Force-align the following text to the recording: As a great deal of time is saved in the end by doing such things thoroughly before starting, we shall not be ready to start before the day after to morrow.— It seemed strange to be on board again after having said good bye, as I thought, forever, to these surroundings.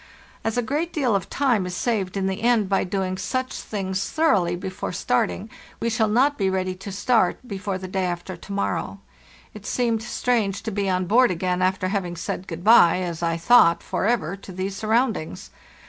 As 0.43 0.57
a 0.57 0.63
great 0.63 0.91
deal 0.91 1.15
of 1.15 1.29
time 1.29 1.63
is 1.67 1.75
saved 1.75 2.17
in 2.17 2.25
the 2.25 2.41
end 2.41 2.67
by 2.67 2.83
doing 2.83 3.19
such 3.19 3.53
things 3.53 4.09
thoroughly 4.09 4.55
before 4.55 4.91
starting, 4.91 5.47
we 5.79 5.91
shall 5.91 6.07
not 6.07 6.39
be 6.39 6.49
ready 6.49 6.73
to 6.73 6.91
start 6.91 7.37
before 7.47 7.77
the 7.77 7.87
day 7.87 8.05
after 8.05 8.35
to 8.35 8.51
morrow.— 8.51 8.99
It 9.53 9.67
seemed 9.67 10.01
strange 10.01 10.63
to 10.63 10.71
be 10.71 10.89
on 10.89 11.05
board 11.05 11.29
again 11.29 11.61
after 11.61 11.89
having 11.89 12.15
said 12.15 12.47
good 12.47 12.63
bye, 12.63 12.97
as 13.01 13.21
I 13.21 13.37
thought, 13.37 13.83
forever, 13.83 14.35
to 14.37 14.51
these 14.51 14.75
surroundings. 14.75 15.51